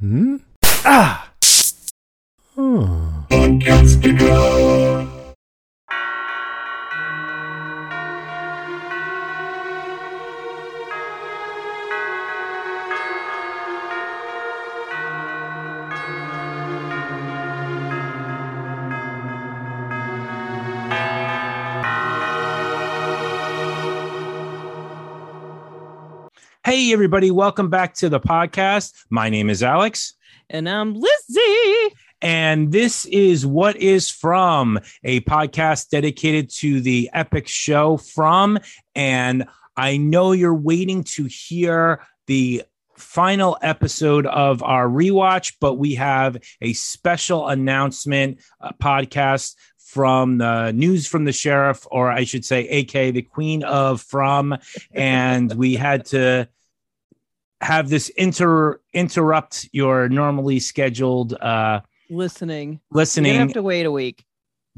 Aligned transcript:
Hmm? 0.00 0.36
Ah! 0.84 1.26
Hmm. 2.54 3.26
Hey, 26.64 26.92
everybody, 26.92 27.30
welcome 27.30 27.70
back 27.70 27.94
to 27.94 28.08
the 28.08 28.18
podcast. 28.18 28.92
My 29.10 29.30
name 29.30 29.48
is 29.48 29.62
Alex. 29.62 30.14
And 30.50 30.68
I'm 30.68 30.92
Lizzie. 30.92 31.94
And 32.20 32.72
this 32.72 33.06
is 33.06 33.46
What 33.46 33.76
Is 33.76 34.10
From, 34.10 34.80
a 35.04 35.20
podcast 35.20 35.88
dedicated 35.90 36.50
to 36.56 36.80
the 36.80 37.10
epic 37.14 37.46
show 37.46 37.96
From. 37.96 38.58
And 38.96 39.46
I 39.76 39.98
know 39.98 40.32
you're 40.32 40.52
waiting 40.52 41.04
to 41.04 41.24
hear 41.24 42.04
the 42.26 42.64
final 42.96 43.56
episode 43.62 44.26
of 44.26 44.60
our 44.62 44.88
rewatch, 44.88 45.54
but 45.60 45.74
we 45.74 45.94
have 45.94 46.38
a 46.60 46.72
special 46.72 47.48
announcement 47.48 48.40
uh, 48.60 48.72
podcast 48.82 49.54
from 49.88 50.36
the 50.36 50.70
news 50.72 51.06
from 51.06 51.24
the 51.24 51.32
sheriff, 51.32 51.86
or 51.90 52.10
I 52.10 52.24
should 52.24 52.44
say, 52.44 52.68
AK, 52.80 53.14
the 53.14 53.22
queen 53.22 53.62
of 53.64 54.02
From. 54.02 54.54
And 54.92 55.50
we 55.54 55.76
had 55.76 56.04
to 56.06 56.46
have 57.62 57.88
this 57.88 58.10
inter 58.10 58.80
interrupt 58.92 59.68
your 59.72 60.08
normally 60.10 60.60
scheduled 60.60 61.32
uh 61.32 61.80
Listening. 62.90 63.32
You 63.32 63.38
have 63.40 63.52
to 63.54 63.62
wait 63.62 63.86
a 63.86 63.90
week. 63.90 64.24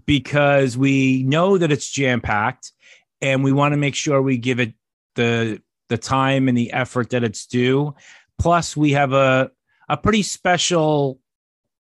because 0.06 0.78
we 0.78 1.24
know 1.24 1.58
that 1.58 1.70
it's 1.72 1.90
jam 1.90 2.20
packed 2.20 2.72
and 3.20 3.42
we 3.44 3.52
want 3.52 3.72
to 3.72 3.76
make 3.76 3.94
sure 3.96 4.22
we 4.22 4.38
give 4.38 4.60
it 4.60 4.74
the 5.16 5.60
the 5.88 5.98
time 5.98 6.48
and 6.48 6.56
the 6.56 6.72
effort 6.72 7.10
that 7.10 7.22
it's 7.24 7.46
due 7.46 7.94
plus 8.38 8.76
we 8.76 8.92
have 8.92 9.12
a 9.12 9.50
a 9.88 9.96
pretty 9.96 10.22
special 10.22 11.18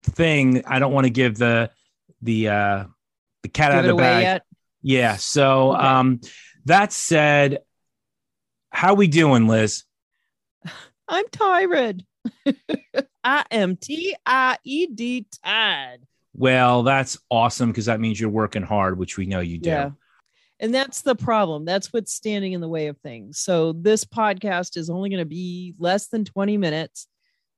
thing 0.04 0.64
i 0.66 0.80
don't 0.80 0.94
want 0.94 1.06
to 1.06 1.12
give 1.12 1.38
the 1.38 1.70
the 2.22 2.48
uh 2.48 2.84
the 3.44 3.50
cat 3.50 3.72
Give 3.72 3.78
out 3.80 3.86
of 3.86 3.90
the 3.98 4.02
bag 4.02 4.24
yet? 4.24 4.44
yeah 4.82 5.16
so 5.18 5.74
Okay. 5.76 5.84
um 5.86 6.22
that 6.66 6.92
said 6.94 7.60
how 8.72 8.94
we 8.94 9.08
doing 9.08 9.48
liz 9.48 9.84
I'm 11.08 11.26
tired. 11.32 12.06
I 13.24 13.44
am 13.52 13.76
T 13.76 14.16
I 14.26 14.58
E 14.64 14.88
D 14.88 15.26
tired. 15.44 16.02
well 16.34 16.84
that's 16.84 17.18
awesome 17.30 17.70
because 17.70 17.86
that 17.86 18.00
means 18.00 18.20
you're 18.20 18.30
working 18.30 18.64
hard 18.64 18.98
which 18.98 19.18
we 19.18 19.26
know 19.26 19.40
you 19.40 19.58
do 19.58 19.70
Yeah. 19.70 19.90
And 20.60 20.72
that's 20.76 21.02
the 21.02 21.16
problem. 21.16 21.66
That's 21.66 21.92
what's 21.92 22.14
standing 22.14 22.54
in 22.54 22.62
the 22.62 22.70
way 22.70 22.86
of 22.86 22.96
things. 23.00 23.40
So 23.40 23.74
this 23.74 24.06
podcast 24.06 24.78
is 24.78 24.92
only 24.92 25.10
going 25.10 25.18
to 25.18 25.26
be 25.26 25.74
less 25.80 26.06
than 26.10 26.24
20 26.24 26.56
minutes. 26.58 27.08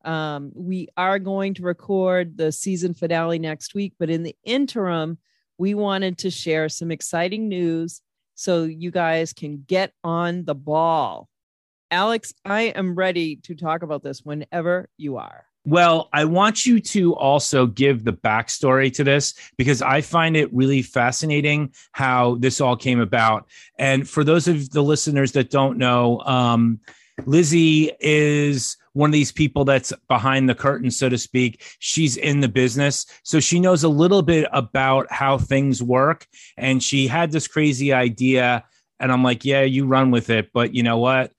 Um, 0.05 0.53
we 0.55 0.87
are 0.95 1.19
going 1.19 1.53
to 1.55 1.63
record 1.63 2.37
the 2.37 2.53
season 2.53 2.93
finale 2.93 3.39
next 3.39 3.75
week, 3.75 3.95
but 3.99 4.09
in 4.09 4.23
the 4.23 4.37
interim, 4.45 5.17
we 5.57 5.73
wanted 5.73 6.17
to 6.19 6.29
share 6.29 6.69
some 6.69 6.91
exciting 6.91 7.47
news 7.47 8.01
so 8.35 8.63
you 8.63 8.91
guys 8.91 9.33
can 9.33 9.63
get 9.67 9.93
on 10.03 10.45
the 10.45 10.55
ball. 10.55 11.29
Alex, 11.91 12.33
I 12.43 12.61
am 12.61 12.95
ready 12.95 13.35
to 13.43 13.55
talk 13.55 13.83
about 13.83 14.03
this 14.03 14.21
whenever 14.23 14.89
you 14.97 15.17
are. 15.17 15.45
Well, 15.65 16.09
I 16.11 16.25
want 16.25 16.65
you 16.65 16.81
to 16.81 17.15
also 17.15 17.67
give 17.67 18.03
the 18.03 18.11
backstory 18.11 18.91
to 18.93 19.03
this 19.03 19.33
because 19.57 19.81
I 19.81 20.01
find 20.01 20.35
it 20.35 20.53
really 20.53 20.81
fascinating 20.81 21.73
how 21.93 22.35
this 22.35 22.59
all 22.59 22.75
came 22.75 22.99
about. 22.99 23.47
And 23.79 24.09
for 24.09 24.25
those 24.25 24.49
of 24.49 24.71
the 24.71 24.81
listeners 24.81 25.31
that 25.33 25.51
don't 25.51 25.77
know, 25.77 26.19
um, 26.21 26.79
Lizzie 27.25 27.91
is 28.01 28.75
one 28.93 29.09
of 29.09 29.13
these 29.13 29.31
people 29.31 29.65
that's 29.65 29.91
behind 30.07 30.47
the 30.47 30.55
curtain, 30.55 30.91
so 30.91 31.09
to 31.09 31.17
speak. 31.17 31.61
She's 31.79 32.15
in 32.15 32.39
the 32.39 32.47
business. 32.47 33.05
So 33.23 33.39
she 33.39 33.59
knows 33.59 33.83
a 33.83 33.89
little 33.89 34.21
bit 34.21 34.47
about 34.53 35.11
how 35.11 35.37
things 35.37 35.83
work. 35.83 36.27
And 36.57 36.81
she 36.81 37.07
had 37.07 37.31
this 37.31 37.47
crazy 37.47 37.91
idea. 37.91 38.63
And 38.99 39.11
I'm 39.11 39.23
like, 39.23 39.43
yeah, 39.43 39.63
you 39.63 39.85
run 39.85 40.11
with 40.11 40.29
it. 40.29 40.51
But 40.53 40.73
you 40.73 40.83
know 40.83 40.99
what? 40.99 41.31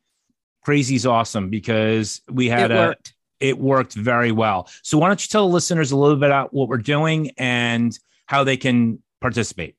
Crazy's 0.62 1.06
awesome 1.06 1.48
because 1.48 2.20
we 2.28 2.48
had 2.48 2.70
it 2.70 2.74
a 2.74 2.78
worked. 2.88 3.14
it 3.38 3.58
worked 3.58 3.92
very 3.94 4.32
well. 4.32 4.68
So 4.82 4.98
why 4.98 5.08
don't 5.08 5.22
you 5.22 5.28
tell 5.28 5.46
the 5.46 5.54
listeners 5.54 5.92
a 5.92 5.96
little 5.96 6.16
bit 6.16 6.30
about 6.30 6.52
what 6.52 6.68
we're 6.68 6.78
doing 6.78 7.30
and 7.38 7.96
how 8.26 8.44
they 8.44 8.56
can 8.56 9.02
participate? 9.20 9.76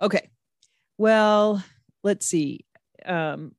Okay. 0.00 0.30
Well, 0.98 1.64
let's 2.04 2.26
see. 2.26 2.64
Um, 3.04 3.54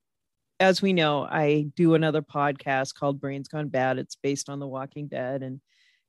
as 0.60 0.82
we 0.82 0.94
know, 0.94 1.24
I 1.24 1.68
do 1.76 1.96
another 1.96 2.22
podcast 2.22 2.96
called 2.96 3.20
Brains 3.20 3.48
Gone 3.48 3.70
Bad. 3.70 3.98
It's 3.98 4.16
based 4.16 4.50
on 4.50 4.60
The 4.60 4.68
Walking 4.68 5.08
Dead. 5.08 5.44
And, 5.44 5.60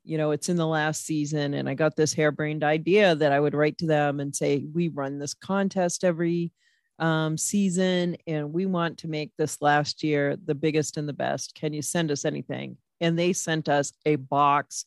you 0.05 0.19
know, 0.19 0.31
it's 0.31 0.49
in 0.49 0.57
the 0.57 0.67
last 0.67 1.05
season. 1.05 1.55
And 1.55 1.69
I 1.69 1.75
got 1.75 1.97
this 1.97 2.13
harebrained 2.13 2.63
idea 2.63 3.15
that 3.15 3.33
I 3.33 3.41
would 3.41 3.55
write 3.55 3.79
to 3.79 3.87
them 3.87 4.21
and 4.21 4.35
say, 4.35 4.65
we 4.73 4.89
run 4.89 5.19
this 5.19 5.35
contest 5.35 6.05
every 6.05 6.53
um, 6.99 7.37
season 7.37 8.17
and 8.27 8.53
we 8.53 8.67
want 8.67 8.99
to 8.99 9.09
make 9.09 9.33
this 9.37 9.61
last 9.61 10.03
year 10.05 10.37
the 10.45 10.55
biggest 10.55 10.97
and 10.97 11.09
the 11.09 11.13
best. 11.13 11.55
Can 11.55 11.73
you 11.73 11.83
send 11.83 12.11
us 12.11 12.25
anything? 12.25 12.77
And 13.01 13.19
they 13.19 13.33
sent 13.33 13.69
us 13.69 13.93
a 14.07 14.17
box 14.17 14.85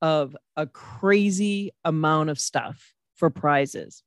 of 0.00 0.34
a 0.56 0.66
crazy 0.66 1.72
amount 1.84 2.30
of 2.30 2.38
stuff 2.38 2.94
for 3.16 3.28
prizes. 3.28 4.02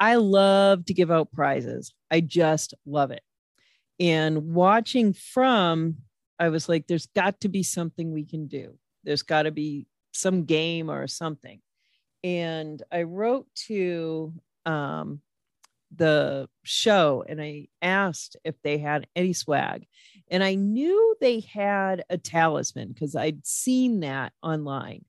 I 0.00 0.16
love 0.16 0.86
to 0.86 0.94
give 0.94 1.10
out 1.10 1.30
prizes. 1.30 1.94
I 2.10 2.20
just 2.20 2.74
love 2.84 3.12
it. 3.12 3.22
And 4.00 4.54
watching 4.54 5.12
from, 5.12 5.96
I 6.38 6.48
was 6.48 6.68
like, 6.68 6.86
there's 6.86 7.06
got 7.06 7.40
to 7.40 7.48
be 7.48 7.62
something 7.62 8.12
we 8.12 8.24
can 8.24 8.46
do. 8.46 8.78
There's 9.04 9.22
got 9.22 9.42
to 9.42 9.50
be 9.50 9.86
some 10.12 10.44
game 10.44 10.90
or 10.90 11.06
something. 11.06 11.60
And 12.22 12.82
I 12.90 13.02
wrote 13.02 13.46
to 13.66 14.32
um, 14.64 15.20
the 15.94 16.48
show 16.62 17.24
and 17.28 17.40
I 17.40 17.68
asked 17.82 18.36
if 18.44 18.54
they 18.62 18.78
had 18.78 19.06
any 19.14 19.32
swag. 19.32 19.86
And 20.30 20.42
I 20.42 20.54
knew 20.54 21.16
they 21.20 21.40
had 21.40 22.04
a 22.08 22.18
talisman 22.18 22.88
because 22.88 23.14
I'd 23.14 23.46
seen 23.46 24.00
that 24.00 24.32
online. 24.42 25.04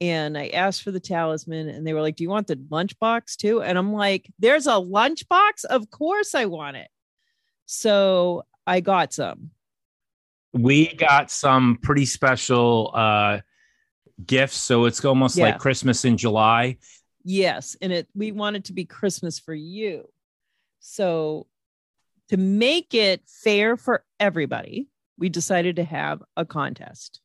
And 0.00 0.36
I 0.36 0.48
asked 0.48 0.82
for 0.82 0.90
the 0.90 1.00
talisman 1.00 1.68
and 1.68 1.86
they 1.86 1.94
were 1.94 2.02
like, 2.02 2.16
Do 2.16 2.24
you 2.24 2.30
want 2.30 2.46
the 2.46 2.56
lunchbox 2.56 3.36
too? 3.36 3.62
And 3.62 3.78
I'm 3.78 3.92
like, 3.92 4.30
There's 4.38 4.66
a 4.66 4.72
lunchbox? 4.72 5.64
Of 5.64 5.90
course 5.90 6.34
I 6.34 6.44
want 6.44 6.76
it. 6.76 6.88
So 7.66 8.44
I 8.66 8.80
got 8.80 9.12
some. 9.12 9.50
We 10.52 10.94
got 10.94 11.30
some 11.30 11.78
pretty 11.82 12.06
special 12.06 12.90
uh, 12.94 13.40
gifts. 14.24 14.56
So 14.56 14.84
it's 14.84 15.04
almost 15.04 15.36
Yeah. 15.36 15.44
like 15.46 15.58
Christmas 15.58 16.04
in 16.04 16.16
July. 16.16 16.78
Yes. 17.24 17.76
And 17.80 17.92
it 17.92 18.08
we 18.14 18.32
want 18.32 18.56
it 18.56 18.64
to 18.64 18.72
be 18.72 18.84
Christmas 18.84 19.38
for 19.38 19.54
you. 19.54 20.08
So 20.80 21.46
to 22.28 22.36
make 22.36 22.94
it 22.94 23.22
fair 23.26 23.76
for 23.76 24.04
everybody, 24.20 24.88
we 25.18 25.28
decided 25.28 25.76
to 25.76 25.84
have 25.84 26.22
a 26.36 26.44
contest. 26.44 27.20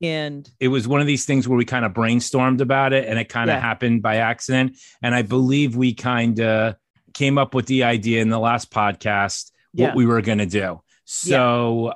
And 0.00 0.48
It 0.60 0.68
was 0.68 0.86
one 0.86 1.00
of 1.00 1.06
these 1.08 1.24
things 1.24 1.48
where 1.48 1.56
we 1.58 1.64
kind 1.64 1.84
of 1.84 1.92
brainstormed 1.92 2.60
about 2.60 2.92
it 2.92 3.08
and 3.08 3.18
it 3.18 3.28
kind 3.28 3.50
of 3.50 3.54
Yeah. 3.54 3.60
happened 3.60 4.02
by 4.02 4.16
accident. 4.16 4.76
And 5.02 5.14
I 5.14 5.22
believe 5.22 5.74
we 5.74 5.94
kind 5.94 6.38
of 6.40 6.76
came 7.14 7.36
up 7.38 7.54
with 7.54 7.66
the 7.66 7.82
idea 7.84 8.22
in 8.22 8.28
the 8.28 8.38
last 8.38 8.70
podcast 8.70 9.50
what 9.72 9.80
Yeah. 9.80 9.94
we 9.94 10.06
were 10.06 10.20
going 10.22 10.38
to 10.38 10.46
do. 10.46 10.80
So 11.04 11.94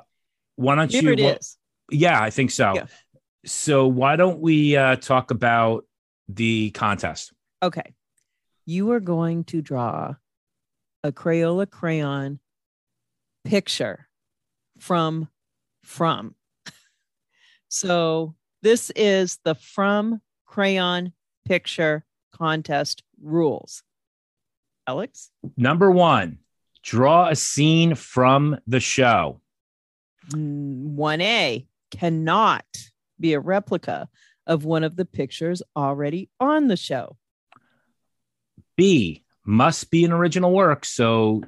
why 0.55 0.75
don't 0.75 0.91
here 0.91 1.03
you? 1.03 1.13
it 1.13 1.19
is. 1.39 1.57
Yeah, 1.91 2.21
I 2.21 2.29
think 2.29 2.51
so. 2.51 2.73
Yeah. 2.75 2.85
So 3.45 3.87
why 3.87 4.15
don't 4.15 4.39
we 4.39 4.75
uh, 4.77 4.95
talk 4.95 5.31
about 5.31 5.85
the 6.27 6.71
contest? 6.71 7.33
Okay. 7.61 7.93
You 8.65 8.91
are 8.91 8.99
going 8.99 9.43
to 9.45 9.61
draw 9.61 10.15
a 11.03 11.11
Crayola 11.11 11.69
crayon 11.69 12.39
picture 13.43 14.07
from 14.79 15.27
from. 15.83 16.35
So 17.67 18.35
this 18.61 18.91
is 18.95 19.39
the 19.43 19.55
from 19.55 20.21
crayon 20.45 21.11
picture 21.45 22.05
contest 22.31 23.01
rules. 23.21 23.81
Alex? 24.87 25.31
Number 25.57 25.89
one, 25.89 26.37
draw 26.83 27.29
a 27.29 27.35
scene 27.35 27.95
from 27.95 28.57
the 28.67 28.79
show. 28.79 29.41
Mm, 30.29 30.95
1A 30.95 31.65
cannot 31.91 32.65
be 33.19 33.33
a 33.33 33.39
replica 33.39 34.07
of 34.45 34.65
one 34.65 34.83
of 34.83 34.95
the 34.95 35.05
pictures 35.05 35.61
already 35.75 36.29
on 36.39 36.67
the 36.67 36.77
show. 36.77 37.17
B 38.75 39.23
must 39.45 39.91
be 39.91 40.03
an 40.05 40.11
original 40.11 40.51
work. 40.51 40.85
So 40.85 41.41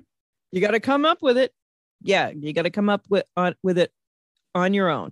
You 0.51 0.61
got 0.61 0.71
to 0.71 0.79
come 0.79 1.05
up 1.05 1.21
with 1.21 1.37
it. 1.37 1.53
Yeah, 2.01 2.29
you 2.29 2.53
got 2.53 2.63
to 2.63 2.69
come 2.69 2.89
up 2.89 3.05
with 3.09 3.25
on 3.35 3.55
with 3.63 3.77
it 3.77 3.91
on 4.53 4.73
your 4.73 4.89
own. 4.89 5.11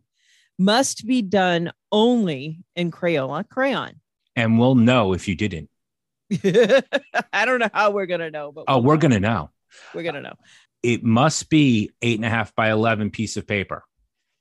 must 0.60 1.06
be 1.08 1.22
done 1.22 1.72
only 1.92 2.60
in 2.75 2.92
Crayola 2.92 3.48
crayon. 3.50 4.00
And 4.36 4.60
we'll 4.60 4.75
know 4.75 5.14
if 5.14 5.28
you 5.28 5.36
didn't. 5.36 5.70
I 7.34 7.46
don't 7.46 7.60
know 7.60 7.70
how 7.74 7.92
we're 7.92 8.06
gonna 8.06 8.31
know, 8.31 8.52
but 8.52 8.66
Oh, 8.68 8.78
we'll 8.78 8.84
we're 8.86 8.94
know. 8.96 9.00
gonna 9.02 9.20
know. 9.20 9.50
We're 9.94 10.04
gonna 10.04 10.22
know. 10.22 10.36
It 10.81 11.04
must 11.04 11.50
be 11.50 11.92
eight 12.02 12.18
and 12.18 12.25
a 12.25 12.30
half 12.30 12.56
by 12.56 12.72
eleven 12.72 13.10
piece 13.10 13.38
of 13.38 13.48
paper. 13.48 13.84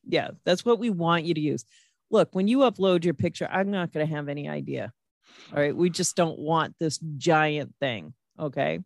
Yeah, 0.06 0.30
that's 0.44 0.64
what 0.64 0.78
we 0.78 0.90
want 0.90 1.24
you 1.24 1.34
to 1.34 1.40
use. 1.40 1.64
Look, 2.10 2.34
when 2.34 2.48
you 2.48 2.58
upload 2.58 3.04
your 3.04 3.14
picture, 3.14 3.48
I'm 3.50 3.70
not 3.70 3.92
gonna 3.92 4.06
have 4.06 4.28
any 4.28 4.48
idea. 4.48 4.92
All 5.52 5.58
right, 5.58 5.74
we 5.74 5.90
just 5.90 6.16
don't 6.16 6.38
want 6.38 6.74
this 6.78 6.98
giant 7.16 7.74
thing. 7.80 8.14
Okay, 8.38 8.80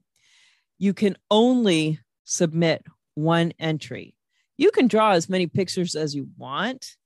you 0.78 0.92
can 0.94 1.16
only 1.30 2.00
submit 2.24 2.84
one 3.14 3.52
entry. 3.58 4.14
You 4.58 4.70
can 4.70 4.86
draw 4.86 5.12
as 5.12 5.28
many 5.28 5.46
pictures 5.46 5.94
as 5.94 6.14
you 6.14 6.28
want, 6.36 6.96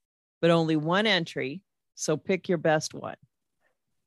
but 0.41 0.51
only 0.51 0.77
one 0.77 1.07
entry. 1.07 1.63
So 1.95 2.17
pick 2.17 2.49
your 2.49 2.59
best 2.59 2.95
one. 2.95 3.17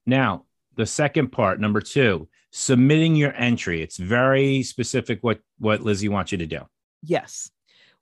Now, 0.05 0.45
the 0.75 0.85
second 0.85 1.31
part, 1.31 1.59
number 1.59 1.81
two, 1.81 2.27
submitting 2.51 3.15
your 3.15 3.33
entry. 3.35 3.81
It's 3.81 3.97
very 3.97 4.63
specific 4.63 5.19
what 5.21 5.39
what 5.59 5.81
Lizzie 5.81 6.09
wants 6.09 6.31
you 6.31 6.37
to 6.39 6.45
do. 6.45 6.61
Yes. 7.01 7.49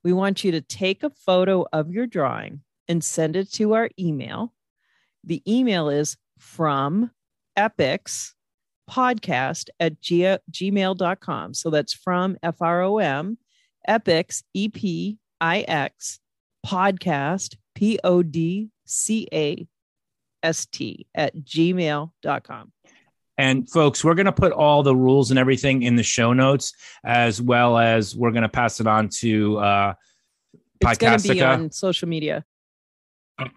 We 0.03 0.13
want 0.13 0.43
you 0.43 0.51
to 0.51 0.61
take 0.61 1.03
a 1.03 1.11
photo 1.11 1.65
of 1.71 1.91
your 1.91 2.07
drawing 2.07 2.61
and 2.87 3.03
send 3.03 3.35
it 3.35 3.51
to 3.53 3.73
our 3.73 3.89
email. 3.99 4.53
The 5.23 5.43
email 5.47 5.89
is 5.89 6.17
from 6.39 7.11
epix 7.57 8.33
podcast 8.89 9.69
at 9.79 10.01
g- 10.01 10.37
gmail.com. 10.51 11.53
So 11.53 11.69
that's 11.69 11.93
from 11.93 12.37
F 12.43 12.61
R 12.61 12.81
O 12.81 12.97
M 12.97 13.37
epix, 13.87 14.43
E 14.53 14.69
P 14.69 15.17
I 15.39 15.61
X 15.61 16.19
podcast, 16.65 17.55
P 17.75 17.99
O 18.03 18.23
D 18.23 18.69
C 18.85 19.27
A 19.33 19.67
S 20.43 20.65
T 20.65 21.07
at 21.15 21.35
gmail.com. 21.35 22.71
And 23.37 23.69
folks, 23.69 24.03
we're 24.03 24.13
going 24.13 24.25
to 24.27 24.31
put 24.31 24.51
all 24.51 24.83
the 24.83 24.95
rules 24.95 25.31
and 25.31 25.39
everything 25.39 25.81
in 25.83 25.95
the 25.95 26.03
show 26.03 26.33
notes, 26.33 26.73
as 27.03 27.41
well 27.41 27.77
as 27.77 28.15
we're 28.15 28.31
going 28.31 28.43
to 28.43 28.49
pass 28.49 28.79
it 28.79 28.87
on 28.87 29.09
to 29.09 29.57
uh, 29.57 29.93
It's 30.79 30.97
going 30.99 31.17
to 31.17 31.27
be 31.33 31.41
on 31.41 31.71
social 31.71 32.07
media. 32.07 32.45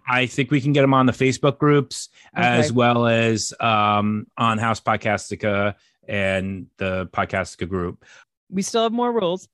I 0.07 0.25
think 0.25 0.49
we 0.49 0.61
can 0.61 0.73
get 0.73 0.81
them 0.81 0.93
on 0.93 1.05
the 1.05 1.11
Facebook 1.11 1.59
groups 1.59 2.09
as 2.33 2.71
well 2.71 3.05
as 3.05 3.53
um, 3.59 4.25
on 4.37 4.57
House 4.57 4.81
Podcastica 4.81 5.75
and 6.07 6.67
the 6.77 7.07
Podcastica 7.07 7.69
group. 7.69 8.03
We 8.49 8.61
still 8.63 8.83
have 8.83 8.93
more 8.93 9.11
rules. 9.11 9.47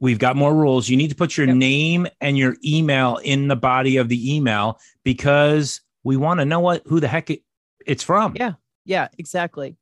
We've 0.00 0.18
got 0.18 0.36
more 0.36 0.54
rules. 0.54 0.88
You 0.88 0.96
need 0.96 1.10
to 1.10 1.14
put 1.16 1.36
your 1.36 1.46
Yep. 1.46 1.56
name 1.56 2.06
and 2.20 2.38
your 2.38 2.56
email 2.64 3.18
in 3.22 3.48
the 3.48 3.56
body 3.56 3.96
of 3.98 4.08
the 4.08 4.34
email 4.34 4.78
because 5.02 5.80
we 6.04 6.16
want 6.16 6.40
to 6.40 6.44
know 6.44 6.60
what 6.60 6.82
who 6.86 7.00
the 7.00 7.08
heck 7.08 7.30
it, 7.30 7.42
it's 7.84 8.02
from. 8.04 8.34
Yeah. 8.36 8.52
Yeah, 8.84 9.08
exactly. 9.18 9.76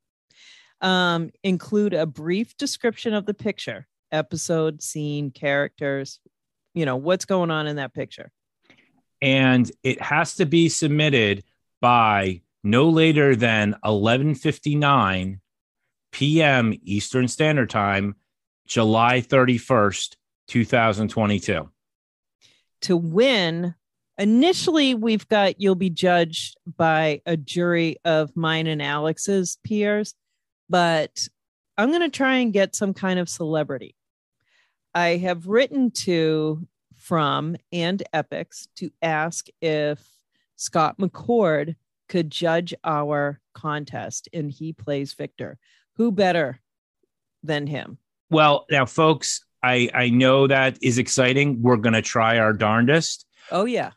Um, 0.81 1.31
include 1.43 1.93
a 1.93 2.07
brief 2.07 2.57
description 2.57 3.15
of 3.15 3.27
the 3.27 3.35
picture, 3.35 3.87
episode, 4.11 4.83
scene, 4.83 5.31
characters, 5.31 6.21
you 6.75 6.87
know, 6.87 6.97
what's 6.97 7.25
going 7.25 7.51
on 7.51 7.67
in 7.67 7.77
that 7.77 7.93
picture. 7.95 8.31
and 9.21 9.71
it 9.83 10.01
has 10.01 10.37
to 10.37 10.47
be 10.47 10.69
submitted 10.69 11.45
by 11.81 12.41
no 12.65 12.89
later 12.89 13.35
than 13.37 13.77
11:59 13.85 15.41
p.m. 16.13 16.75
Eastern 16.85 17.29
Standard 17.29 17.71
Time, 17.71 18.15
July 18.67 19.21
31st, 19.21 20.17
2022. 20.49 21.69
To 22.83 22.97
win, 22.97 23.75
initially 24.19 24.95
we've 24.95 25.27
got 25.29 25.61
you'll 25.61 25.75
be 25.75 25.91
judged 25.91 26.57
by 26.77 27.21
a 27.27 27.37
jury 27.37 27.97
of 28.05 28.37
mine 28.37 28.67
and 28.67 28.83
Alex's 28.83 29.59
peers, 29.65 30.15
but 30.69 31.29
I'm 31.79 31.91
going 31.91 32.03
to 32.03 32.11
try 32.11 32.37
and 32.37 32.53
get 32.53 32.77
some 32.77 32.95
kind 32.95 33.19
of 33.19 33.29
celebrity. 33.29 33.97
I 34.95 35.17
have 35.17 35.47
written 35.47 35.91
to 35.91 36.67
from 36.97 37.57
and 37.73 38.03
Epix 38.15 38.69
to 38.77 38.91
ask 39.01 39.49
if 39.61 40.01
Scott 40.57 40.99
McCord 40.99 41.77
could 42.09 42.31
judge 42.31 42.75
our 42.85 43.41
contest 43.55 44.29
and 44.33 44.51
he 44.51 44.73
plays 44.73 45.15
Victor. 45.15 45.59
Who 45.97 46.13
better 46.13 46.61
than 47.43 47.67
him? 47.67 47.99
Well, 48.31 48.67
now 48.71 48.87
folks, 48.87 49.45
I 49.63 49.91
I 49.95 50.11
know 50.11 50.47
that 50.47 50.79
is 50.83 50.99
exciting. 50.99 51.63
We're 51.63 51.77
going 51.77 51.95
to 51.95 52.03
try 52.03 52.39
our 52.39 52.53
darndest. 52.53 53.27
Oh, 53.51 53.65
yeah. 53.65 53.91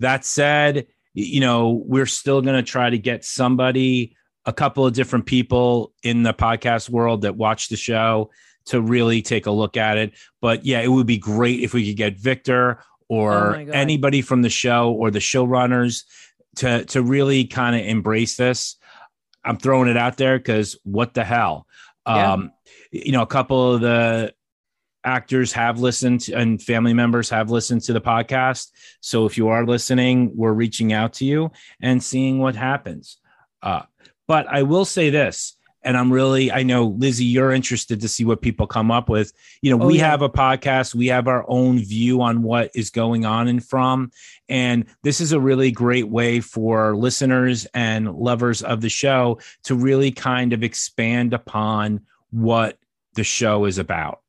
That 0.00 0.24
said, 0.24 0.86
you 1.14 1.40
know, 1.40 1.82
we're 1.84 2.06
still 2.06 2.40
going 2.42 2.56
to 2.56 2.62
try 2.62 2.90
to 2.90 2.98
get 2.98 3.24
somebody, 3.24 4.16
a 4.46 4.52
couple 4.52 4.86
of 4.86 4.94
different 4.94 5.26
people 5.26 5.92
in 6.02 6.22
the 6.22 6.32
podcast 6.32 6.88
world 6.88 7.22
that 7.22 7.36
watch 7.36 7.68
the 7.68 7.76
show 7.76 8.30
to 8.66 8.80
really 8.80 9.22
take 9.22 9.46
a 9.46 9.50
look 9.50 9.76
at 9.76 9.96
it. 9.96 10.12
But 10.40 10.64
yeah, 10.64 10.80
it 10.80 10.88
would 10.88 11.06
be 11.06 11.18
great 11.18 11.60
if 11.60 11.74
we 11.74 11.86
could 11.86 11.96
get 11.96 12.18
Victor 12.18 12.80
Oh 13.10 13.16
or 13.16 13.52
God. 13.64 13.70
anybody 13.70 14.20
from 14.20 14.42
the 14.42 14.50
show 14.50 14.92
or 14.92 15.10
the 15.10 15.18
showrunners 15.18 16.04
to 16.56 16.84
to 16.86 17.02
really 17.02 17.44
kind 17.44 17.74
of 17.74 17.86
embrace 17.86 18.36
this. 18.36 18.76
I'm 19.44 19.56
throwing 19.56 19.88
it 19.88 19.96
out 19.96 20.18
there 20.18 20.38
because 20.38 20.78
what 20.84 21.14
the 21.14 21.24
hell? 21.24 21.66
Yeah. 22.06 22.32
Um, 22.32 22.52
you 22.90 23.12
know, 23.12 23.22
a 23.22 23.26
couple 23.26 23.74
of 23.74 23.80
the 23.80 24.34
actors 25.08 25.52
have 25.52 25.80
listened 25.80 26.20
to- 26.22 26.34
and 26.34 26.62
family 26.62 26.92
members 26.94 27.30
have 27.30 27.50
listened 27.50 27.82
to 27.82 27.92
the 27.92 28.00
podcast. 28.00 28.70
So 29.00 29.26
if 29.26 29.36
you 29.38 29.48
are 29.48 29.64
listening, 29.66 30.30
we're 30.36 30.52
reaching 30.64 30.92
out 30.92 31.12
to 31.14 31.24
you 31.24 31.50
and 31.80 32.02
seeing 32.02 32.38
what 32.38 32.54
happens. 32.56 33.16
Uh, 33.62 33.82
but 34.26 34.46
I 34.46 34.62
will 34.62 34.84
say 34.84 35.10
this, 35.10 35.54
and 35.82 35.96
I'm 35.96 36.12
really, 36.12 36.52
I 36.52 36.64
know 36.64 36.84
Lizzie, 37.04 37.24
you're 37.24 37.52
interested 37.52 38.00
to 38.00 38.08
see 38.08 38.24
what 38.24 38.42
people 38.42 38.66
come 38.66 38.90
up 38.90 39.08
with. 39.08 39.32
You 39.62 39.70
know, 39.70 39.82
Oh, 39.82 39.86
we 39.86 39.98
yeah. 39.98 40.10
have 40.10 40.22
a 40.22 40.28
podcast, 40.28 40.94
we 40.94 41.06
have 41.06 41.28
our 41.28 41.44
own 41.48 41.78
view 41.78 42.20
on 42.20 42.42
what 42.42 42.70
is 42.74 42.90
going 42.90 43.24
on 43.24 43.48
and 43.48 43.64
from. 43.64 44.10
And 44.48 44.84
this 45.02 45.20
is 45.20 45.32
a 45.32 45.40
really 45.40 45.70
great 45.70 46.08
way 46.08 46.40
for 46.40 46.94
listeners 46.96 47.66
and 47.72 48.12
lovers 48.12 48.62
of 48.62 48.80
the 48.80 48.90
show 48.90 49.38
to 49.64 49.74
really 49.74 50.10
kind 50.10 50.52
of 50.52 50.62
expand 50.62 51.32
upon 51.32 52.00
what 52.30 52.76
the 53.14 53.24
show 53.24 53.64
is 53.64 53.78
about. 53.78 54.20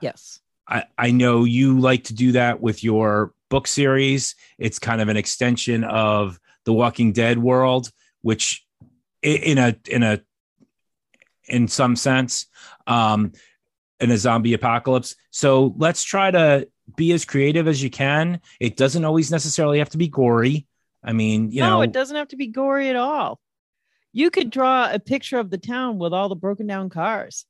Yes. 0.00 0.40
I, 0.66 0.84
I 0.96 1.10
know 1.10 1.44
you 1.44 1.80
like 1.80 2.04
to 2.04 2.14
do 2.14 2.32
that 2.32 2.60
with 2.60 2.84
your 2.84 3.32
book 3.48 3.66
series. 3.66 4.34
It's 4.58 4.78
kind 4.78 5.00
of 5.00 5.08
an 5.08 5.16
extension 5.16 5.84
of 5.84 6.38
the 6.64 6.72
Walking 6.72 7.12
Dead 7.12 7.38
world, 7.38 7.90
which 8.20 8.66
in 9.22 9.58
a 9.58 9.76
in 9.88 10.02
a 10.02 10.20
in 11.48 11.66
some 11.66 11.96
sense, 11.96 12.46
um, 12.86 13.32
in 14.00 14.10
a 14.10 14.18
zombie 14.18 14.52
apocalypse. 14.52 15.16
So 15.30 15.74
let's 15.78 16.02
try 16.02 16.30
to 16.30 16.68
be 16.96 17.12
as 17.12 17.24
creative 17.24 17.66
as 17.66 17.82
you 17.82 17.90
can. 17.90 18.40
It 18.60 18.76
doesn't 18.76 19.04
always 19.04 19.30
necessarily 19.30 19.78
have 19.78 19.90
to 19.90 19.98
be 19.98 20.08
gory. 20.08 20.66
I 21.02 21.12
mean, 21.12 21.50
you 21.50 21.62
no, 21.62 21.70
know, 21.70 21.82
it 21.82 21.92
doesn't 21.92 22.16
have 22.16 22.28
to 22.28 22.36
be 22.36 22.48
gory 22.48 22.90
at 22.90 22.96
all. 22.96 23.40
You 24.12 24.30
could 24.30 24.50
draw 24.50 24.90
a 24.92 24.98
picture 24.98 25.38
of 25.38 25.50
the 25.50 25.58
town 25.58 25.98
with 25.98 26.12
all 26.12 26.28
the 26.28 26.34
broken 26.34 26.66
down 26.66 26.88
cars 26.88 27.46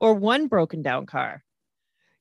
or 0.00 0.14
one 0.14 0.48
broken 0.48 0.82
down 0.82 1.06
car. 1.06 1.42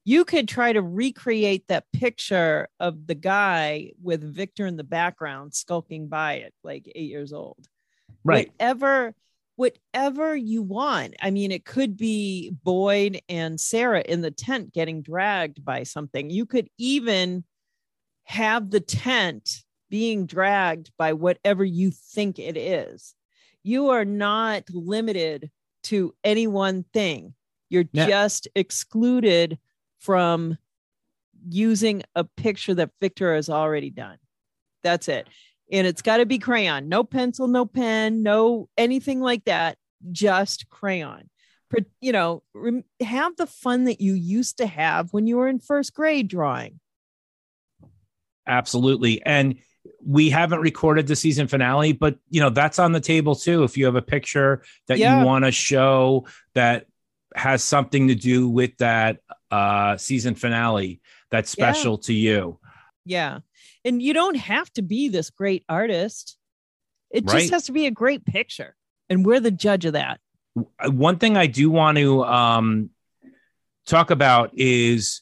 You 0.06 0.26
could 0.26 0.48
try 0.48 0.74
to 0.74 0.82
recreate 0.82 1.68
that 1.68 1.92
picture 1.94 2.68
of 2.80 3.08
the 3.08 3.16
guy 3.16 3.92
with 4.02 4.22
Victor 4.22 4.66
in 4.66 4.76
the 4.76 4.84
background 4.84 5.54
skulking 5.54 6.08
by 6.08 6.36
it, 6.36 6.54
like 6.64 6.92
eight 6.94 7.10
years 7.10 7.32
old. 7.32 7.66
right. 8.24 8.52
Whatever, 8.58 9.16
whatever 9.56 10.36
you 10.36 10.62
want. 10.62 11.16
I 11.22 11.32
mean, 11.32 11.52
it 11.52 11.64
could 11.64 11.96
be 11.96 12.54
Boyd 12.64 13.22
and 13.30 13.60
Sarah 13.60 14.02
in 14.02 14.22
the 14.22 14.32
tent 14.32 14.74
getting 14.74 15.02
dragged 15.02 15.64
by 15.64 15.84
something. 15.84 16.30
You 16.30 16.46
could 16.46 16.70
even 16.78 17.44
have 18.26 18.72
the 18.72 18.80
tent 18.80 19.64
being 19.90 20.26
dragged 20.26 20.92
by 20.98 21.14
whatever 21.14 21.64
you 21.64 21.92
think 21.92 22.40
it 22.40 22.58
is. 22.58 23.14
You 23.64 23.90
are 23.90 24.06
not 24.06 24.64
limited 24.70 25.52
to 25.84 26.16
any 26.24 26.48
one 26.48 26.84
thing. 26.94 27.36
You're 27.70 27.84
just 27.84 28.48
excluded 28.56 29.60
from 30.04 30.58
using 31.50 32.04
a 32.16 32.24
picture 32.24 32.74
that 32.76 32.92
Victor 33.02 33.36
has 33.36 33.50
already 33.50 33.90
done. 33.90 34.18
That's 34.84 35.08
it. 35.08 35.28
And 35.72 35.88
it's 35.88 36.02
got 36.02 36.18
to 36.18 36.26
be 36.26 36.40
crayon, 36.40 36.90
no 36.90 37.04
pencil, 37.04 37.48
no 37.48 37.66
pen, 37.66 38.22
no 38.22 38.70
anything 38.78 39.22
like 39.22 39.46
that, 39.46 39.78
just 40.12 40.70
crayon. 40.70 41.30
You 42.02 42.12
know, 42.12 42.44
have 43.02 43.36
the 43.36 43.48
fun 43.48 43.86
that 43.86 44.00
you 44.00 44.14
used 44.14 44.58
to 44.60 44.68
have 44.68 45.12
when 45.12 45.26
you 45.26 45.38
were 45.38 45.48
in 45.48 45.58
first 45.58 45.96
grade 45.96 46.28
drawing. 46.28 46.80
Absolutely. 48.46 49.26
And 49.26 49.56
we 50.06 50.30
haven't 50.30 50.60
recorded 50.60 51.08
the 51.08 51.16
season 51.16 51.48
finale, 51.48 51.94
but 51.94 52.18
you 52.30 52.42
know, 52.42 52.52
that's 52.52 52.78
on 52.78 52.92
the 52.92 53.00
table 53.00 53.36
too. 53.36 53.64
If 53.64 53.76
you 53.76 53.86
have 53.86 53.96
a 53.96 54.04
picture 54.04 54.64
that 54.88 55.00
Yeah. 55.00 55.20
you 55.20 55.26
want 55.26 55.46
to 55.46 55.52
show 55.52 56.28
that 56.54 56.86
has 57.36 57.64
something 57.64 58.10
to 58.10 58.16
do 58.16 58.48
with 58.48 58.78
that 58.78 59.20
uh 59.54 59.98
season 59.98 60.36
finale 60.36 61.02
that's 61.32 61.56
Yeah. 61.58 61.72
special 61.72 61.98
to 62.08 62.14
you. 62.14 62.60
Yeah. 63.06 63.40
And 63.86 64.02
you 64.02 64.14
don't 64.14 64.38
have 64.38 64.72
to 64.74 64.82
be 64.82 65.10
this 65.10 65.30
great 65.30 65.64
artist. 65.68 66.38
It 67.12 67.26
Right. 67.26 67.40
just 67.40 67.52
has 67.52 67.66
to 67.66 67.72
be 67.72 67.86
a 67.86 67.92
great 67.92 68.26
picture. 68.26 68.76
And 69.10 69.26
we're 69.26 69.40
the 69.40 69.52
judge 69.52 69.86
of 69.86 69.94
that. 69.94 70.20
Uh, 70.58 70.92
one 70.92 71.18
thing 71.18 71.36
I 71.38 71.48
do 71.48 71.70
want 71.70 71.98
to 71.98 72.24
um, 72.24 72.90
talk 73.86 74.10
about 74.12 74.52
is 74.54 75.22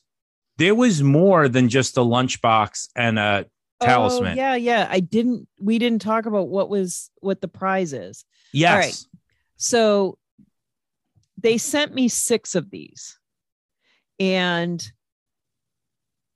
there 0.58 0.76
was 0.76 1.02
more 1.02 1.48
than 1.50 1.70
just 1.70 1.98
a 1.98 2.02
lunchbox 2.02 2.90
and 2.96 3.18
a 3.18 3.46
talisman. 3.82 4.34
Oh, 4.34 4.36
yeah, 4.36 4.56
yeah. 4.56 4.88
I 4.90 5.00
didn't 5.00 5.48
we 5.60 5.80
didn't 5.80 6.02
talk 6.02 6.26
about 6.26 6.50
what 6.50 6.70
was 6.70 7.10
what 7.22 7.42
the 7.42 7.48
prize 7.48 7.94
is. 7.94 8.26
Yes. 8.54 8.72
All 8.72 8.80
right. 8.80 9.06
So 9.58 10.18
they 11.38 11.58
sent 11.58 11.94
me 11.96 12.08
six 12.10 12.54
of 12.54 12.70
these, 12.70 13.18
and 14.22 14.92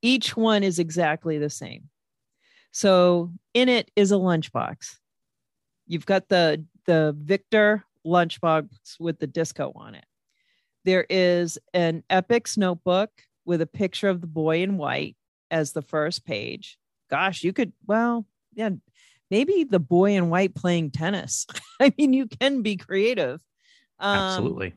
each 0.01 0.35
one 0.35 0.63
is 0.63 0.79
exactly 0.79 1.37
the 1.37 1.51
same. 1.51 1.89
So 2.71 3.31
in 3.53 3.69
it 3.69 3.91
is 3.95 4.11
a 4.11 4.15
lunchbox. 4.15 4.97
You've 5.87 6.07
got 6.07 6.27
the 6.27 6.65
the 6.87 7.15
Victor 7.17 7.85
lunchbox 8.05 8.99
with 8.99 9.19
the 9.19 9.27
disco 9.27 9.71
on 9.75 9.95
it. 9.95 10.05
There 10.83 11.05
is 11.09 11.59
an 11.73 12.03
Epix 12.09 12.57
notebook 12.57 13.11
with 13.45 13.61
a 13.61 13.67
picture 13.67 14.09
of 14.09 14.19
the 14.19 14.27
boy 14.27 14.63
in 14.63 14.77
white 14.77 15.15
as 15.51 15.71
the 15.71 15.81
first 15.83 16.25
page. 16.25 16.79
Gosh, 17.11 17.43
you 17.43 17.53
could 17.53 17.71
well, 17.85 18.25
yeah, 18.55 18.71
maybe 19.29 19.63
the 19.63 19.79
boy 19.79 20.15
in 20.15 20.31
white 20.31 20.55
playing 20.55 20.89
tennis. 20.89 21.45
I 21.79 21.93
mean, 21.99 22.13
you 22.13 22.25
can 22.25 22.63
be 22.63 22.77
creative. 22.77 23.41
Um, 23.99 24.17
Absolutely. 24.17 24.73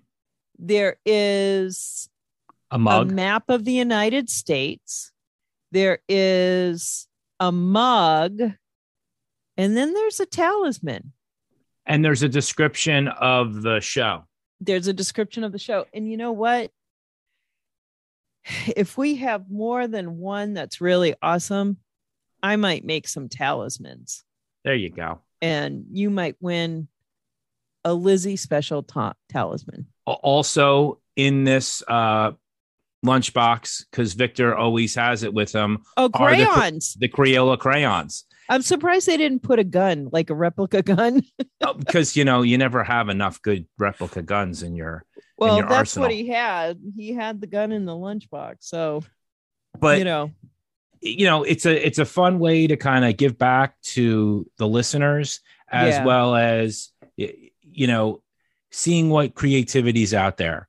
There 0.59 0.99
is 1.07 2.11
A 2.71 2.77
a 2.77 3.05
map 3.05 3.45
of 3.49 3.65
the 3.65 3.73
United 3.73 4.29
States. 4.29 5.13
There 5.73 5.99
is 6.09 7.07
a 7.41 7.51
mug. 7.53 8.41
And 9.57 9.77
then 9.77 9.93
there's 9.95 10.21
a 10.21 10.27
talisman. 10.27 11.13
and 11.87 12.05
there's 12.05 12.23
a 12.23 12.29
description 12.29 13.09
of 13.09 13.63
the 13.63 13.81
show. 13.81 14.25
There's 14.61 14.87
a 14.89 14.93
description 14.93 15.45
of 15.45 15.53
the 15.53 15.59
show. 15.59 15.87
And 15.95 16.11
you 16.11 16.17
know 16.17 16.33
what? 16.33 16.71
If 18.77 18.97
we 18.97 19.17
have 19.17 19.51
more 19.51 19.87
than 19.87 20.19
one 20.19 20.55
that's 20.55 20.81
really 20.81 21.15
awesome, 21.23 21.79
I 22.43 22.57
might 22.57 22.85
make 22.85 23.09
some 23.09 23.29
talismans 23.29 24.25
There 24.65 24.75
you 24.75 24.91
go. 24.91 25.21
and 25.43 25.85
you 25.91 26.09
might 26.11 26.37
win 26.41 26.89
a 27.85 27.93
Lizzie 27.95 28.37
special 28.37 28.83
ta- 28.83 29.15
talisman. 29.29 29.87
Also 30.07 31.01
in 31.17 31.45
this 31.45 31.83
uh, 31.89 32.33
lunchbox, 33.05 33.85
because 33.91 34.15
Victor 34.15 34.57
always 34.57 34.95
has 34.95 35.23
it 35.23 35.33
with 35.33 35.53
him, 35.55 35.79
Oh, 35.97 36.11
Are 36.15 36.35
the- 36.37 36.45
crayons. 36.47 36.95
the 36.99 37.09
Crayola 37.09 37.59
crayons. 37.59 38.25
I'm 38.51 38.63
surprised 38.63 39.07
they 39.07 39.19
didn't 39.19 39.43
put 39.43 39.59
a 39.59 39.65
gun, 39.65 40.09
like 40.11 40.31
a 40.31 40.35
replica 40.35 40.83
gun. 40.83 41.23
Oh, 41.61 41.75
because 41.75 42.17
you 42.17 42.25
know 42.25 42.43
you 42.43 42.57
never 42.57 42.85
have 42.85 43.09
enough 43.09 43.43
good 43.43 43.67
replica 43.79 44.23
guns 44.23 44.63
in 44.63 44.77
your. 44.77 45.05
Well, 45.37 45.59
your 45.59 45.69
that's 45.69 45.97
what 45.97 46.13
he 46.13 46.29
had. 46.29 46.79
He 46.97 47.13
had 47.13 47.41
the 47.41 47.47
gun 47.49 47.73
in 47.73 47.85
the 47.85 47.93
lunchbox. 47.93 48.57
So, 48.61 49.03
But 49.79 49.99
you 49.99 50.05
know, 50.05 50.31
you 51.01 51.27
know 51.27 51.43
it's 51.43 51.67
a 51.67 51.87
it's 51.87 51.99
a 51.99 52.05
fun 52.05 52.39
way 52.39 52.69
to 52.69 52.77
kind 52.77 53.05
of 53.05 53.17
give 53.17 53.37
back 53.39 53.75
to 53.95 54.49
the 54.57 54.69
listeners 54.69 55.41
as 55.71 55.95
Yeah. 55.97 56.05
well 56.05 56.35
as 56.37 56.91
you 57.17 57.87
know 57.89 58.23
seeing 58.71 59.11
what 59.11 59.35
creativity's 59.35 60.15
out 60.15 60.37
there 60.37 60.68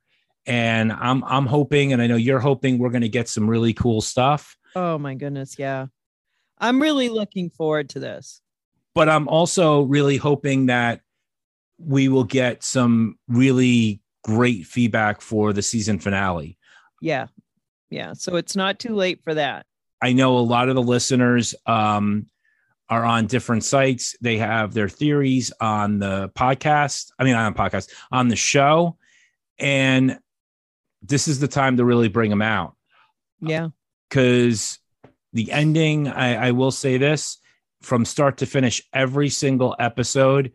and 0.50 0.92
i'm 0.92 1.22
i'm 1.24 1.46
hoping 1.46 1.92
and 1.92 2.02
i 2.02 2.06
know 2.06 2.16
you're 2.16 2.40
hoping 2.40 2.78
we're 2.78 2.90
going 2.90 3.00
to 3.02 3.08
get 3.08 3.28
some 3.28 3.48
really 3.48 3.72
cool 3.72 4.00
stuff 4.00 4.56
oh 4.76 4.98
my 4.98 5.14
goodness. 5.14 5.56
Yeah. 5.58 5.86
I'm 6.58 6.80
really 6.80 7.08
looking 7.08 7.50
forward 7.50 7.88
to 7.90 8.00
this. 8.00 8.42
but 8.94 9.08
i'm 9.08 9.28
also 9.28 9.82
really 9.82 10.16
hoping 10.16 10.66
that 10.66 11.00
we 11.78 12.08
will 12.08 12.24
get 12.24 12.62
some 12.62 13.18
really 13.28 14.00
great 14.24 14.66
feedback 14.66 15.20
for 15.22 15.52
the 15.52 15.62
season 15.62 15.98
finale 15.98 16.58
Yeah. 17.00 17.26
Yeah. 17.88 18.12
So 18.12 18.36
it's 18.36 18.54
not 18.54 18.78
too 18.78 18.94
late 18.94 19.22
for 19.24 19.34
that. 19.34 19.66
I 20.02 20.12
know 20.12 20.38
a 20.38 20.40
lot 20.40 20.68
of 20.68 20.74
the 20.76 20.82
listeners 20.82 21.54
um, 21.66 22.26
are 22.88 23.04
on 23.04 23.26
different 23.26 23.64
sites. 23.64 24.16
They 24.20 24.38
have 24.38 24.72
their 24.74 24.88
theories 24.88 25.52
on 25.60 25.98
the 25.98 26.28
podcast. 26.36 27.10
I 27.18 27.24
mean, 27.24 27.34
on 27.34 27.54
podcast, 27.54 27.90
on 28.12 28.28
the 28.28 28.36
show. 28.36 28.96
And 29.58 30.18
this 31.02 31.28
is 31.28 31.40
the 31.40 31.48
time 31.48 31.76
to 31.78 31.84
really 31.84 32.08
bring 32.08 32.30
them 32.30 32.42
out 32.42 32.76
Yeah. 33.40 33.68
because 34.08 34.78
the 35.32 35.50
ending, 35.52 36.08
I, 36.08 36.48
I 36.48 36.50
will 36.50 36.70
say 36.70 36.98
this 36.98 37.38
from 37.82 38.04
start 38.04 38.38
to 38.38 38.46
finish, 38.46 38.82
every 38.92 39.28
single 39.30 39.74
episode 39.78 40.52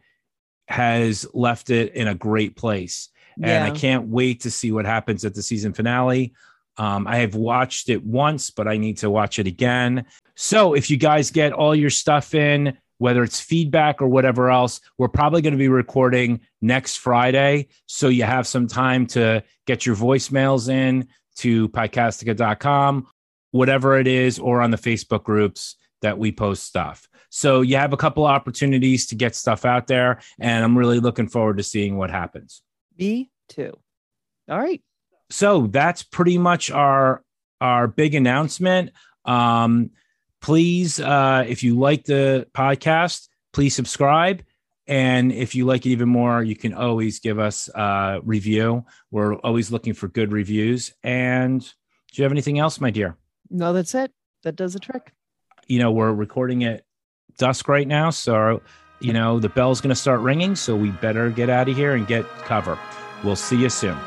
has 0.68 1.26
left 1.34 1.70
it 1.70 1.94
in 1.94 2.08
a 2.08 2.16
great 2.16 2.56
place 2.56 3.10
and 3.38 3.46
Yeah. 3.46 3.66
I 3.66 3.72
can't 3.72 4.08
wait 4.08 4.42
to 4.42 4.52
see 4.52 4.72
what 4.72 4.86
happens 4.86 5.26
at 5.26 5.34
the 5.34 5.42
season 5.44 5.74
finale. 5.74 6.34
Um, 6.78 7.08
I 7.08 7.18
have 7.18 7.36
watched 7.36 7.90
it 7.90 8.04
once, 8.06 8.50
but 8.50 8.68
I 8.68 8.78
need 8.78 8.98
to 8.98 9.10
watch 9.10 9.40
it 9.40 9.48
again. 9.48 10.06
So 10.36 10.74
if 10.74 10.90
you 10.90 10.98
guys 10.98 11.32
get 11.32 11.54
all 11.54 11.74
your 11.76 11.90
stuff 11.90 12.34
in, 12.36 12.78
whether 12.98 13.24
it's 13.24 13.40
feedback 13.40 14.02
or 14.02 14.08
whatever 14.08 14.50
else, 14.50 14.80
we're 14.98 15.08
probably 15.08 15.42
going 15.42 15.54
to 15.54 15.58
be 15.58 15.68
recording 15.68 16.40
next 16.62 16.98
Friday. 16.98 17.68
So 17.88 18.08
you 18.08 18.24
have 18.24 18.48
some 18.48 18.68
time 18.68 19.06
to 19.08 19.44
get 19.68 19.86
your 19.86 19.96
voicemails 19.96 20.70
in 20.70 21.08
to 21.38 21.68
podcastica.com, 21.70 23.08
whatever 23.52 24.00
it 24.00 24.08
is, 24.08 24.40
or 24.40 24.62
on 24.62 24.72
the 24.72 24.78
Facebook 24.78 25.24
groups 25.24 25.76
that 26.02 26.18
we 26.18 26.32
post 26.32 26.64
stuff. 26.64 27.08
So 27.30 27.62
you 27.62 27.76
have 27.76 27.92
a 27.92 27.98
couple 27.98 28.26
opportunities 28.26 29.08
to 29.08 29.16
get 29.16 29.36
stuff 29.36 29.66
out 29.66 29.88
there, 29.88 30.22
and 30.40 30.64
I'm 30.64 30.78
really 30.78 31.00
looking 31.00 31.28
forward 31.28 31.58
to 31.58 31.64
seeing 31.64 31.98
what 31.98 32.10
happens. 32.10 32.62
Me 32.98 33.30
too. 33.50 33.78
All 34.50 34.60
right. 34.60 34.82
so 35.32 35.68
that's 35.68 36.04
pretty 36.04 36.38
much 36.38 36.70
our 36.72 37.24
our 37.60 37.88
big 37.88 38.14
announcement 38.14 38.92
um 39.26 39.90
please 40.46 41.00
uh 41.00 41.44
if 41.48 41.64
you 41.64 41.78
like 41.80 42.06
the 42.06 42.46
podcast 42.54 43.30
please 43.52 43.74
subscribe. 43.74 44.44
And 44.88 45.32
if 45.32 45.56
you 45.56 45.66
like 45.66 45.88
it 45.88 45.90
even 45.90 46.10
more 46.10 46.44
you 46.44 46.56
can 46.56 46.74
always 46.76 47.20
give 47.20 47.40
us 47.40 47.68
a 47.74 48.20
review. 48.24 48.86
We're 49.10 49.36
always 49.38 49.72
looking 49.72 49.96
for 49.96 50.08
good 50.08 50.32
reviews. 50.32 50.94
And 51.04 51.62
do 51.62 52.14
you 52.14 52.24
have 52.24 52.32
anything 52.32 52.60
else 52.60 52.80
my 52.80 52.92
dear? 52.92 53.18
No, 53.50 53.74
that's 53.74 53.96
it. 53.96 54.12
That 54.44 54.56
does 54.56 54.74
the 54.74 54.80
trick. 54.80 55.14
you 55.68 55.80
know 55.80 55.92
we're 55.92 56.14
recording 56.14 56.64
at 56.64 56.84
dusk 57.40 57.68
right 57.68 57.88
now 57.88 58.12
so 58.12 58.62
you 59.00 59.14
know 59.14 59.40
the 59.40 59.50
bell's 59.50 59.82
going 59.82 59.90
to 59.90 60.02
start 60.06 60.20
ringing 60.20 60.56
so 60.56 60.76
we 60.76 60.92
better 60.92 61.32
get 61.32 61.50
out 61.50 61.68
of 61.70 61.76
here 61.76 61.96
and 61.96 62.06
get 62.06 62.24
cover. 62.46 62.78
We'll 63.24 63.36
see 63.36 63.58
you 63.58 63.70
soon 63.70 63.98